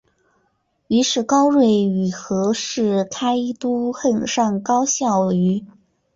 [0.87, 5.63] 于是高睿与和士开都恨上高孝瑜。